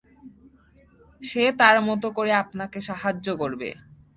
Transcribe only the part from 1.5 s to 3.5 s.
তার মতো করে আপনাকে সাহায্য